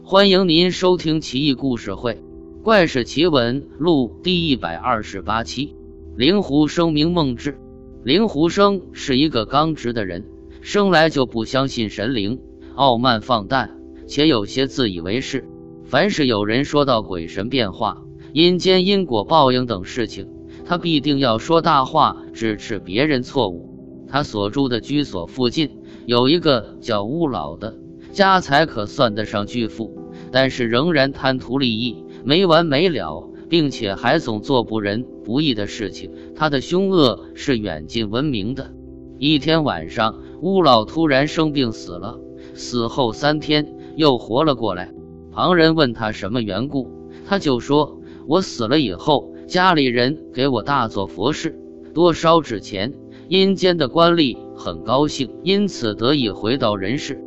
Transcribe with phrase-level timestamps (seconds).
[0.00, 2.14] 欢迎您收听《奇异故事会·
[2.62, 5.76] 怪事奇闻录》第一百二十八期。
[6.16, 7.58] 令狐生名梦志，
[8.02, 10.24] 令狐生是一个刚直的人，
[10.62, 12.40] 生来就不相信神灵，
[12.74, 13.76] 傲慢放诞，
[14.06, 15.46] 且有些自以为是。
[15.84, 18.02] 凡是有人说到鬼神变化、
[18.32, 20.26] 阴间因果报应等事情，
[20.64, 23.68] 他必定要说大话，指斥别人错误。
[24.08, 27.76] 他所住的居所附近有一个叫乌老的。
[28.12, 29.90] 家财可算得上巨富，
[30.30, 36.10] 但是仍然贪图利益，没完没了，并且还总做不仁不义的事情。
[36.36, 38.70] 他的凶恶是远近闻名的。
[39.18, 42.20] 一天晚上，乌老突然生病死了，
[42.52, 44.92] 死后三天又活了过来。
[45.32, 46.90] 旁人问他什么缘故，
[47.26, 51.58] 他就说：“我死了以后，家里人给我大做佛事，
[51.94, 52.92] 多烧纸钱，
[53.28, 57.18] 阴间的官吏很高兴，因此得以回到人世。”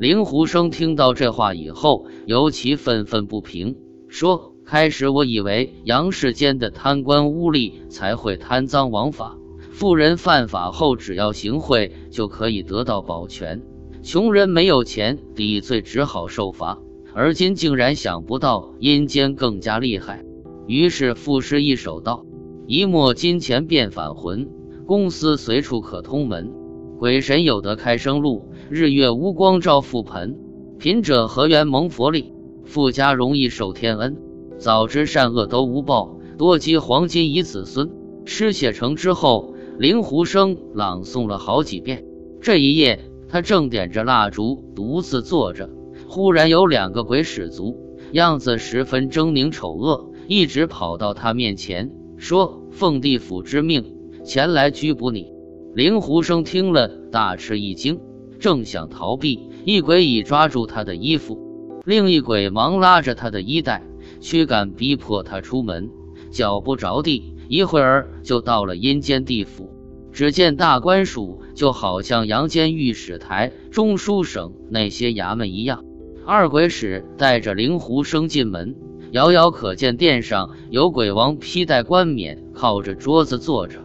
[0.00, 3.76] 令狐生听到这话以后，尤其愤愤不平，
[4.08, 9.38] 说：“开始我以为阳世间的贪官污吏才会贪赃枉法，
[9.70, 13.62] 富人犯法后只要行贿就可以得到保全，
[14.02, 16.80] 穷人没有钱抵罪只好受罚。
[17.12, 20.24] 而今竟然想不到阴间更加厉害，
[20.66, 22.26] 于是赋诗一首道
[22.66, 24.50] ：‘一墨金钱变返魂，
[24.86, 26.52] 公司随处可通门。’
[26.98, 30.36] 鬼神有得开生路。”日月无光照覆盆，
[30.80, 32.32] 贫者何缘蒙佛力？
[32.64, 34.16] 富家容易受天恩。
[34.58, 37.92] 早知善恶都无报，多积黄金以子孙。
[38.24, 42.04] 诗写成之后，令狐生朗诵了好几遍。
[42.40, 45.70] 这一夜，他正点着蜡烛，独自坐着，
[46.08, 47.76] 忽然有两个鬼使足，
[48.10, 53.84] 样子十分狰狞丑恶，一直跑到他面前，说：“奉地府之命，
[54.24, 55.32] 前来拘捕你。”
[55.76, 58.00] 令狐生听了，大吃一惊。
[58.44, 63.82] 正想逃避，一鬼已抓住他的衣服，另一鬼忙拉着他的衣带，
[64.20, 65.88] 驱赶逼迫他出门。
[66.30, 69.70] 脚不着地，一会儿就到了阴间地府。
[70.12, 75.82] 只见大官署就好像阳间御史台、中书省那些衙门一样。
[76.26, 78.76] 二鬼使带着灵狐生进门，
[79.10, 83.78] 遥遥可见殿上有鬼王披戴冠冕，靠着桌子坐着。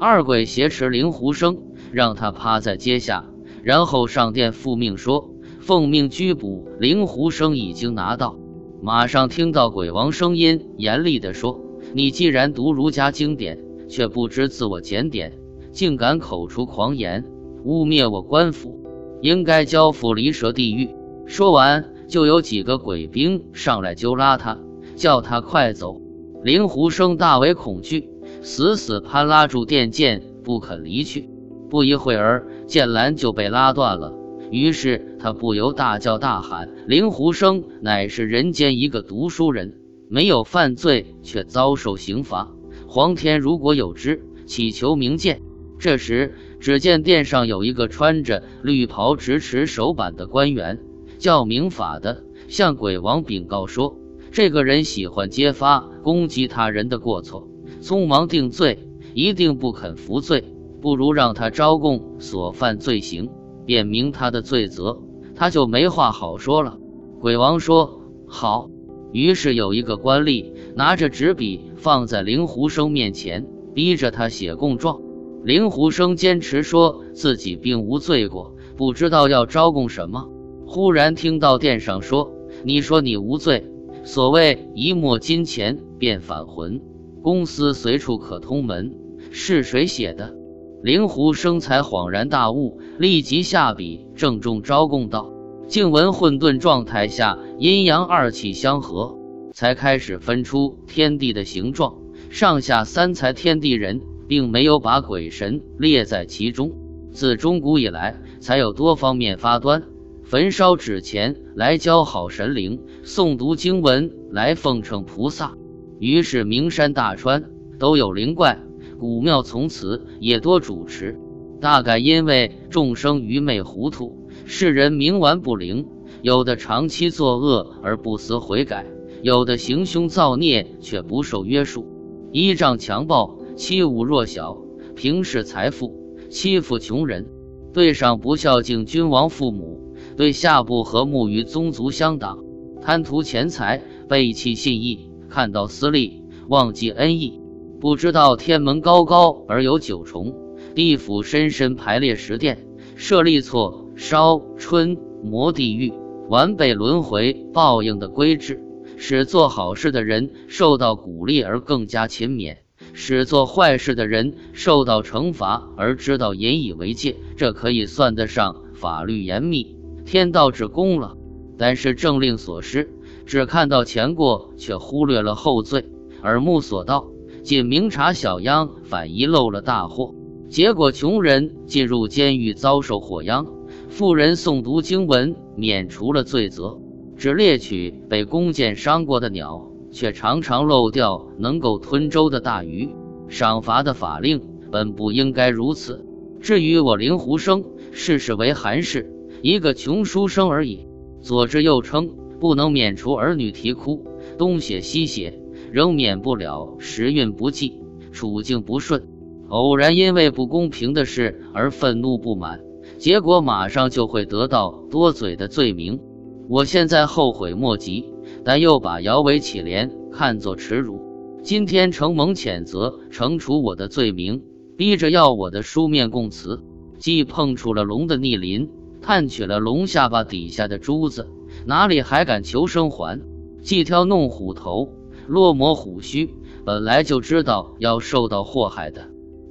[0.00, 1.58] 二鬼挟持灵狐生，
[1.92, 3.29] 让他趴在阶下。
[3.62, 8.36] 然后上殿复命说：“奉命拘捕令狐生已经拿到。”
[8.82, 11.60] 马上听到鬼王声音严厉地说
[11.92, 15.38] ：“你既然读儒家经典，却不知自我检点，
[15.70, 17.24] 竟敢口出狂言，
[17.64, 18.80] 污蔑我官府，
[19.20, 20.88] 应该交付离蛇地狱。”
[21.26, 24.58] 说完，就有几个鬼兵上来揪拉他，
[24.96, 26.00] 叫他快走。
[26.42, 28.08] 令狐生大为恐惧，
[28.40, 31.28] 死死攀拉住殿剑，不肯离去。
[31.70, 32.46] 不一会儿。
[32.66, 34.12] 剑兰就被拉断了，
[34.50, 39.74] 于是他不由大叫大喊：“令狐生乃是人间一个读书人，
[40.08, 42.52] 没有犯罪却遭受刑罚，
[42.86, 45.40] 皇天如果有知，祈求明鉴。”
[45.80, 50.78] 这时，只见殿上有一个穿着绿袍、执持手板的官员，
[51.18, 53.96] 叫明法的，向鬼王禀告说
[54.30, 57.48] ：“这个人喜欢揭发攻击他人的过错，
[57.80, 58.78] 匆忙定罪，
[59.14, 60.44] 一定不肯服罪。”
[60.80, 63.30] 不如让他招供所犯罪行，
[63.66, 65.02] 辨明他的罪责，
[65.34, 66.78] 他就没话好说了。
[67.20, 68.70] 鬼王说好，
[69.12, 75.00] 于是有一个官吏拿着纸笔放在令狐生面前，逼着他写供状。
[75.42, 80.28] 令狐生坚持说自己并无罪过，不知道要招供什么。
[80.66, 82.30] 忽然听到殿上说
[82.62, 83.66] ：“你说你无罪，
[84.04, 86.80] 所谓一墨金钱便返魂，
[87.22, 88.94] 公司随处可通门，
[89.30, 90.36] 是谁写的？”
[90.82, 95.30] 令狐生才恍然大悟，立即下笔郑重招供道
[95.68, 99.18] ：“静闻混沌状态下，阴阳二气相合，
[99.52, 101.96] 才开始分出天地的形状。
[102.30, 106.72] 上下三才天地人，并没有把鬼神列在其中。
[107.12, 109.82] 自中古以来，才有多方面发端，
[110.24, 115.52] 焚烧纸钱来交好神灵，诵读经文来奉承菩萨。
[115.98, 117.44] 于是名山大川
[117.78, 118.58] 都有灵怪。”
[119.00, 121.18] 古庙从此也多主持，
[121.58, 125.86] 大概因为众生愚昧糊涂，世人冥顽不灵，
[126.20, 128.84] 有的长期作恶而不思悔改，
[129.22, 131.86] 有的行凶造孽却不受约束，
[132.30, 134.58] 依仗强暴欺侮弱小，
[134.94, 135.98] 平视财富
[136.28, 137.26] 欺负穷人，
[137.72, 142.44] 对上不孝敬君王父母，对下不和睦与宗族乡党，
[142.82, 147.40] 贪图钱财背弃信义，看到私利忘记恩义。
[147.80, 150.34] 不知道天门高高而有九重，
[150.74, 155.90] 地府深深排列十殿，设立错烧春魔地狱，
[156.28, 158.62] 完备轮回报应的规制，
[158.98, 162.58] 使做好事的人受到鼓励而更加勤勉，
[162.92, 167.16] 使做坏事的人受到惩罚而知道引以为戒。
[167.38, 169.74] 这可以算得上法律严密、
[170.04, 171.16] 天道之公了。
[171.56, 172.90] 但是政令所施，
[173.24, 175.80] 只看到前过，却忽略了后罪；
[176.22, 177.08] 耳目所到，
[177.42, 180.14] 仅明察小殃，反遗漏了大祸。
[180.48, 183.46] 结果，穷人进入监狱遭受祸殃，
[183.88, 186.78] 富人诵读经文免除了罪责。
[187.16, 192.88] 只猎取被弓箭伤过的鸟，却常常漏掉能够吞舟的大鱼。
[193.28, 194.40] 赏罚的法令
[194.72, 196.04] 本不应该如此。
[196.40, 199.12] 至于我令狐生，世世为寒士，
[199.42, 200.86] 一个穷书生而已。
[201.20, 202.10] 左之右称
[202.40, 204.04] 不能免除儿女啼哭，
[204.38, 205.39] 东写西写
[205.72, 207.82] 仍免不了时运不济，
[208.12, 209.06] 处境不顺，
[209.48, 212.60] 偶然因为不公平的事而愤怒不满，
[212.98, 216.00] 结果马上就会得到多嘴的罪名。
[216.48, 218.06] 我现在后悔莫及，
[218.44, 221.00] 但又把摇尾乞怜看作耻辱。
[221.42, 224.42] 今天承蒙谴责，惩处我的罪名，
[224.76, 226.62] 逼着要我的书面供词，
[226.98, 228.68] 既碰触了龙的逆鳞。
[229.02, 231.26] 探取了龙下巴底下的珠子，
[231.64, 233.22] 哪里还敢求生还？
[233.62, 234.90] 既挑弄虎头，
[235.30, 236.34] 落魔虎须，
[236.64, 239.10] 本来就知道要受到祸害的。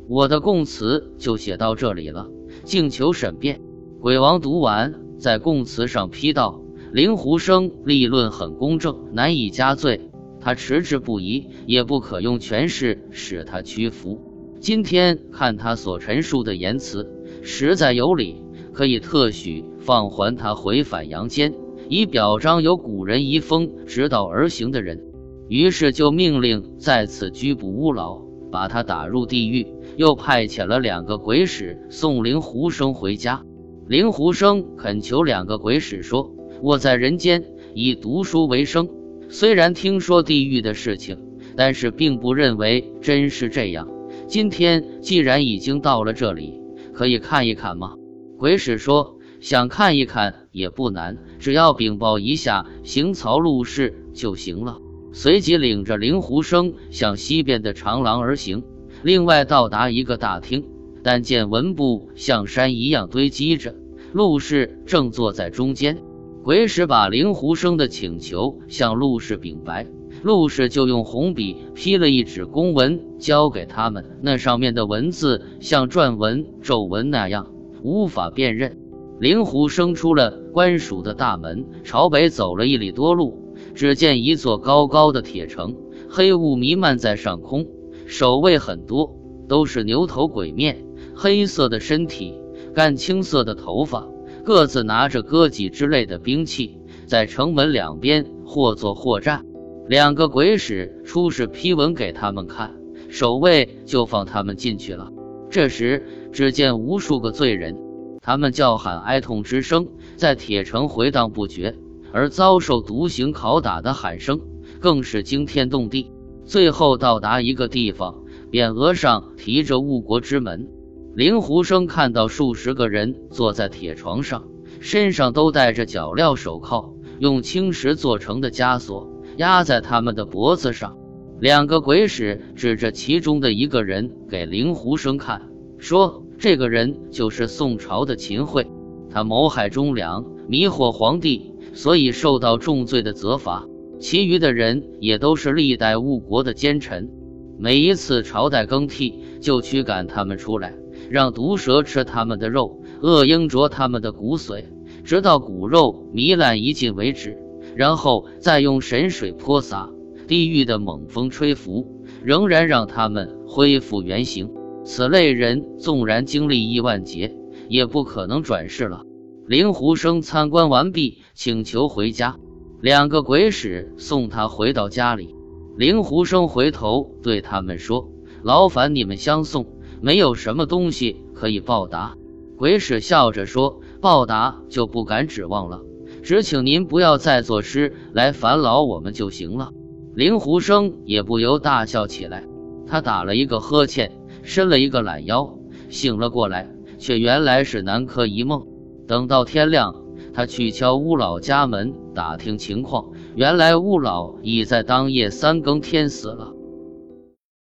[0.09, 2.27] 我的供词就写到这里了，
[2.65, 3.61] 敬求审辩。
[4.01, 6.61] 鬼王读完，在供词上批道
[6.91, 10.11] ：“令狐生立论很公正，难以加罪。
[10.41, 14.19] 他迟滞不移，也不可用权势使他屈服。
[14.59, 17.09] 今天看他所陈述的言辞，
[17.41, 18.43] 实在有理。”
[18.73, 21.53] 可以特许放还他回返阳间，
[21.87, 25.08] 以表彰有古人遗风、直道而行的人。
[25.49, 29.67] 于是就命令再次拘捕乌老，把他打入地狱。
[29.97, 33.43] 又派遣了两个鬼使送灵狐生回家。
[33.87, 36.31] 灵狐生恳求两个鬼使说
[36.63, 37.43] ：“我在人间
[37.73, 38.87] 以读书为生，
[39.27, 41.17] 虽然听说地狱的事情，
[41.57, 43.89] 但是并不认为真是这样。
[44.27, 46.61] 今天既然已经到了这里，
[46.93, 47.95] 可以看一看吗？”
[48.37, 54.77] 鬼使说：“想看一看也不难，只要禀报一下行曹路氏就行了。”
[55.11, 58.63] 随即领着灵狐生向西边的长廊而行。
[59.03, 60.65] 另外到达一个大厅，
[61.03, 63.75] 但见文部像山一样堆积着，
[64.13, 65.97] 陆氏正坐在中间。
[66.43, 69.85] 鬼使把灵狐生的请求向陆氏禀白，
[70.23, 74.05] 陆氏就用红笔批了一纸公文交给他们。
[74.21, 77.51] 那上面的文字像篆文、皱纹那样。
[77.81, 78.77] 无法辨认。
[79.19, 85.75] 灵狐生出了官署的大门，朝北走了一里多路，只见一座高高的铁城，
[86.09, 87.67] 黑雾弥漫在上空，
[88.05, 89.15] 守卫很多，
[89.47, 90.85] 都是牛头鬼面，
[91.15, 92.39] 黑色的身体，
[92.73, 94.07] 干青色的头发，
[94.43, 99.45] 各自拿着戈戟之类的兵器，在城门两边或坐或站。
[99.87, 102.75] 两个鬼使出示批文给他们看，
[103.09, 105.09] 守卫就放他们进去了。
[105.49, 106.03] 这时。
[106.31, 107.75] 只见无数个罪人，
[108.21, 111.75] 他们叫喊哀痛之声在铁城回荡不绝，
[112.11, 114.39] 而遭受毒刑拷打的喊声
[114.79, 116.11] 更是惊天动地。
[116.45, 120.67] 最后到达一个地方，匾额上提着“误国之门”。
[121.15, 124.43] 令狐生看到数十个人坐在铁床上，
[124.79, 130.97] 身上都戴着脚镣手铐，用青石做成的枷锁压在他们的脖子上。
[131.39, 135.49] 两个鬼使指着其中的一个人给令狐生看。
[135.77, 138.67] 说这个人就是宋朝的秦桧，
[139.09, 143.65] 他谋害忠良，迷惑皇帝，所以受到重罪的责罚。
[143.99, 147.09] 其余的人也都是历代误国的奸臣，
[147.57, 150.73] 每一次朝代更替，就驱赶他们出来，
[151.09, 154.63] 让毒蛇吃他们的肉，恶鹰啄他们的骨髓，
[155.03, 157.37] 直到骨肉糜烂一尽为止，
[157.75, 159.89] 然后再用神水泼洒，
[160.27, 164.49] 地狱的猛风吹拂，仍然让他们恢复原形。
[164.85, 167.35] 此类人纵然经历亿万劫，
[167.67, 169.03] 也不可能转世了。
[169.49, 172.37] 令狐生参观完毕，请求回家。
[172.81, 175.33] 两个鬼使送他回到家里。
[175.75, 178.11] 令狐生回头对他们说
[178.45, 179.65] ：“劳烦你们相送，
[180.01, 182.15] 没有什么东西可以报答。”
[182.57, 185.81] 鬼使笑着说：“报答就不敢指望了，
[186.21, 189.71] 只请您不要再作诗来烦劳我们就行了。”
[190.13, 192.45] 令狐生也不由大笑起来。
[192.85, 194.11] 他打了一个呵欠。
[194.43, 195.57] 伸了一个懒腰，
[195.89, 198.67] 醒了过来，却原来是南柯一梦。
[199.09, 199.95] 等到天亮，
[200.35, 206.53] 他去敲乌老家门打听情况，原来乌老已在当夜三更天死了。